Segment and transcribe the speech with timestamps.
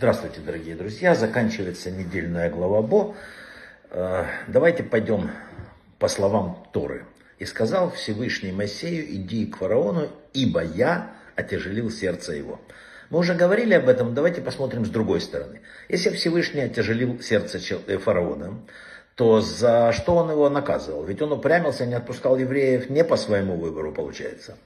[0.00, 1.14] Здравствуйте, дорогие друзья.
[1.14, 3.14] Заканчивается недельная глава Бо.
[3.90, 5.30] Э, давайте пойдем
[5.98, 7.04] по словам Торы.
[7.38, 12.62] «И сказал Всевышний Моисею, иди к фараону, ибо я отяжелил сердце его».
[13.10, 15.60] Мы уже говорили об этом, давайте посмотрим с другой стороны.
[15.90, 18.54] Если Всевышний отяжелил сердце э, фараона,
[19.16, 21.04] то за что он его наказывал?
[21.04, 24.56] Ведь он упрямился, не отпускал евреев не по своему выбору, получается.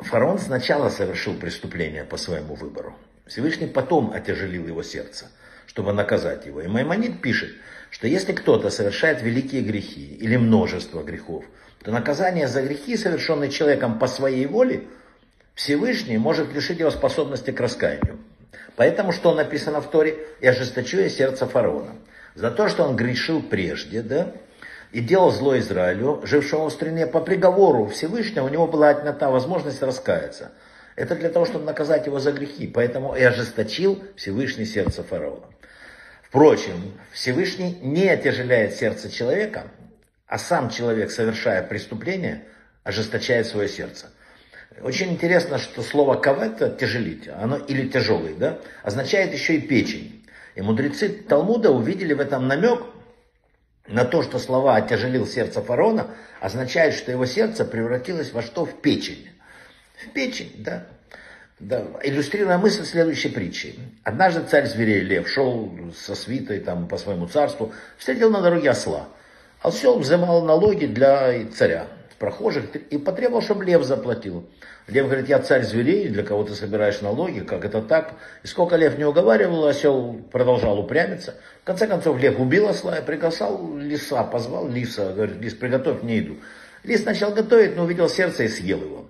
[0.00, 2.92] Фараон сначала совершил преступление по своему выбору.
[3.26, 5.26] Всевышний потом отяжелил его сердце,
[5.66, 6.60] чтобы наказать его.
[6.60, 7.50] И Маймонид пишет,
[7.90, 11.44] что если кто-то совершает великие грехи или множество грехов,
[11.82, 14.84] то наказание за грехи, совершенные человеком по своей воле,
[15.54, 18.18] Всевышний может лишить его способности к раскаянию.
[18.76, 21.96] Поэтому, что написано в Торе, «И ожесточу я сердце фараона».
[22.34, 24.32] За то, что он грешил прежде, да,
[24.92, 29.82] и делал зло Израилю, жившему в стране, по приговору Всевышнего у него была отнята возможность
[29.82, 30.52] раскаяться.
[30.96, 32.66] Это для того, чтобы наказать его за грехи.
[32.66, 35.46] Поэтому и ожесточил Всевышний сердце фараона.
[36.22, 39.68] Впрочем, Всевышний не отяжеляет сердце человека,
[40.26, 42.44] а сам человек, совершая преступление,
[42.82, 44.06] ожесточает свое сердце.
[44.82, 50.26] Очень интересно, что слово кавет, тяжелить, оно или тяжелый, да, означает еще и печень.
[50.54, 52.82] И мудрецы Талмуда увидели в этом намек
[53.86, 56.08] на то, что слова «отяжелил сердце фараона»
[56.40, 58.64] означает, что его сердце превратилось во что?
[58.64, 59.28] В печень.
[60.14, 60.86] Печень, да.
[61.58, 63.78] Да, иллюстрируя мысль следующей притчи.
[64.04, 69.08] Однажды царь зверей Лев шел со свитой там, по своему царству, встретил на дороге осла.
[69.62, 71.86] Осел взимал налоги для царя
[72.18, 74.48] прохожих и потребовал, чтобы лев заплатил.
[74.86, 78.14] Лев говорит, я царь зверей, для кого ты собираешь налоги, как это так?
[78.42, 81.34] И сколько лев не уговаривал, осел продолжал упрямиться.
[81.62, 86.18] В конце концов, лев убил осла и приглашал лиса, позвал лиса, говорит, лис, приготовь мне
[86.18, 86.36] еду.
[86.84, 89.06] Лис начал готовить, но увидел сердце и съел его.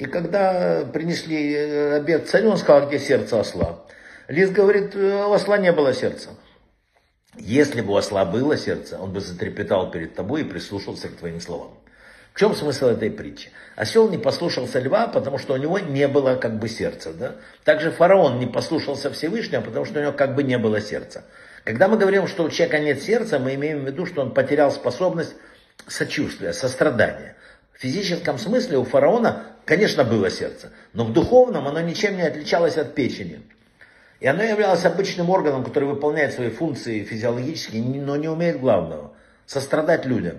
[0.00, 3.84] И когда принесли э, обед царю, он сказал, где сердце осла.
[4.28, 6.30] Лис говорит, у осла не было сердца.
[7.36, 11.38] Если бы у осла было сердце, он бы затрепетал перед тобой и прислушался к твоим
[11.38, 11.72] словам.
[12.32, 13.50] В чем смысл этой притчи?
[13.76, 17.12] Осел не послушался льва, потому что у него не было как бы сердца.
[17.12, 17.34] Да?
[17.64, 21.24] Также фараон не послушался Всевышнего, потому что у него как бы не было сердца.
[21.64, 24.70] Когда мы говорим, что у человека нет сердца, мы имеем в виду, что он потерял
[24.70, 25.34] способность
[25.86, 27.36] сочувствия, сострадания.
[27.80, 32.76] В физическом смысле у фараона, конечно, было сердце, но в духовном оно ничем не отличалось
[32.76, 33.40] от печени.
[34.20, 39.14] И оно являлось обычным органом, который выполняет свои функции физиологически, но не умеет главного–
[39.46, 40.36] сострадать людям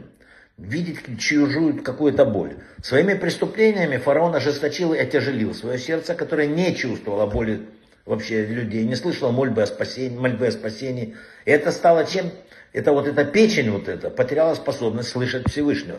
[0.59, 2.57] видеть чужую какую-то боль.
[2.83, 7.61] Своими преступлениями фараон ожесточил и отяжелил свое сердце, которое не чувствовало боли
[8.05, 11.15] вообще людей, не слышало мольбы о спасении, мольбы о спасении.
[11.45, 12.29] И это стало чем?
[12.71, 15.97] Это вот эта печень вот эта потеряла способность слышать Всевышнего.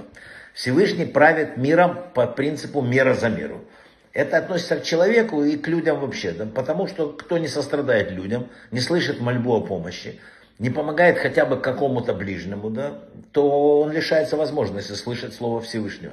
[0.55, 3.65] Всевышний правит миром по принципу мера за меру.
[4.13, 8.49] Это относится к человеку и к людям вообще, да, потому что кто не сострадает людям,
[8.71, 10.21] не слышит мольбу о помощи,
[10.59, 12.99] не помогает хотя бы какому-то ближнему, да,
[13.33, 16.13] то он лишается возможности слышать Слово Всевышнего.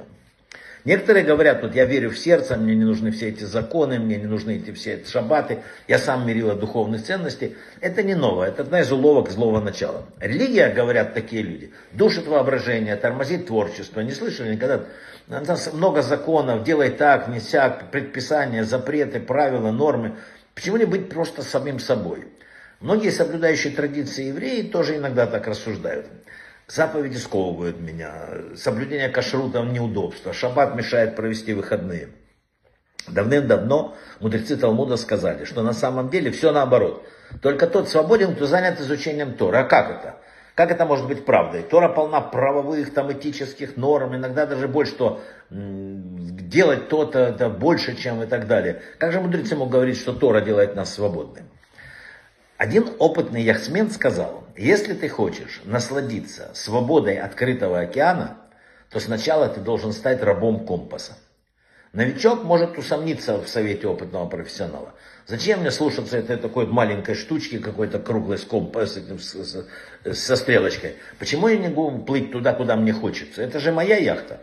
[0.84, 4.26] Некоторые говорят, вот я верю в сердце, мне не нужны все эти законы, мне не
[4.26, 5.58] нужны эти все эти шабаты,
[5.88, 7.56] я сам мирил от духовных ценностей.
[7.80, 10.06] Это не новое, это одна из уловок злого начала.
[10.18, 14.00] Религия, говорят такие люди, душит воображение, тормозит творчество.
[14.00, 14.84] Не слышали никогда?
[15.28, 20.16] У нас много законов, делай так, не сяк, предписания, запреты, правила, нормы.
[20.54, 22.26] Почему не быть просто самим собой?
[22.80, 26.06] Многие соблюдающие традиции евреи тоже иногда так рассуждают.
[26.70, 28.12] Заповеди сковывают меня,
[28.54, 32.10] соблюдение кашрута неудобство, шаббат мешает провести выходные.
[33.08, 37.04] Давным-давно мудрецы Талмуда сказали, что на самом деле все наоборот.
[37.42, 39.60] Только тот свободен, кто занят изучением Тора.
[39.60, 40.16] А как это?
[40.54, 41.62] Как это может быть правдой?
[41.62, 45.20] Тора полна правовых, там, этических норм, иногда даже больше, что
[45.50, 48.82] делать то-то больше, чем и так далее.
[48.98, 51.48] Как же мудрецы могут говорить, что Тора делает нас свободными?
[52.60, 58.36] Один опытный яхтсмен сказал, если ты хочешь насладиться свободой открытого океана,
[58.90, 61.14] то сначала ты должен стать рабом компаса.
[61.94, 64.92] Новичок может усомниться в совете опытного профессионала.
[65.26, 68.98] Зачем мне слушаться этой такой маленькой штучки, какой-то круглой с компас,
[70.12, 70.96] со стрелочкой?
[71.18, 73.40] Почему я не могу плыть туда, куда мне хочется?
[73.40, 74.38] Это же моя яхта.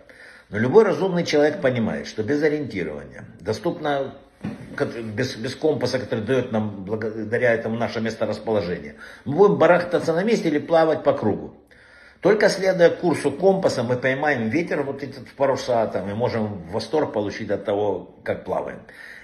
[0.49, 6.83] Но любой разумный человек понимает, что без ориентирования доступно без, без компаса, который дает нам
[6.85, 8.95] благодаря этому наше месторасположение.
[9.25, 11.55] Мы будем барахтаться на месте или плавать по кругу.
[12.21, 17.51] Только следуя курсу компаса, мы поймаем ветер, вот этот паруса, там, и можем восторг получить
[17.51, 18.79] от того, как плаваем.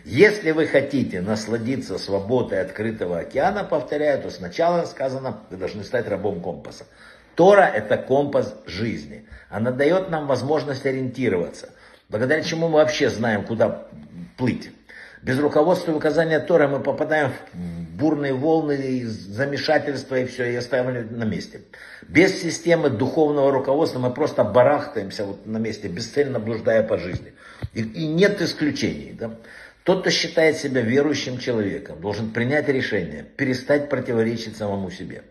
[0.05, 6.41] Если вы хотите насладиться свободой открытого океана, повторяю, то сначала сказано, вы должны стать рабом
[6.41, 6.85] компаса.
[7.35, 9.25] Тора– это компас жизни.
[9.49, 11.69] Она дает нам возможность ориентироваться,
[12.09, 13.87] благодаря чему мы вообще знаем, куда
[14.37, 14.69] плыть.
[15.23, 20.55] Без руководства и указания Тора мы попадаем в бурные волны, и замешательства и все, и
[20.55, 21.61] оставили на месте.
[22.09, 27.31] Без системы духовного руководства мы просто барахтаемся вот на месте, бесцельно блуждая по жизни.
[27.73, 29.15] И, и нет исключений.
[29.17, 29.39] Да?
[29.83, 35.23] Тот, кто считает себя верующим человеком, должен принять решение, перестать противоречить самому себе.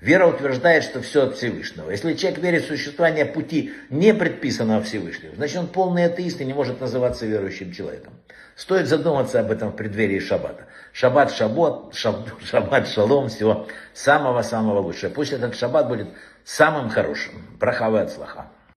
[0.00, 1.90] Вера утверждает, что все от Всевышнего.
[1.90, 6.54] Если человек верит в существование пути, не предписанного Всевышним, значит он полный атеист и не
[6.54, 8.12] может называться верующим человеком.
[8.54, 10.66] Стоит задуматься об этом в преддверии шаббата.
[10.92, 15.10] Шаббат, шаббат, шаббат, шалом, всего самого-самого лучшего.
[15.10, 16.08] Пусть этот шаббат будет
[16.44, 17.34] самым хорошим.
[17.58, 18.48] Брахава от слаха.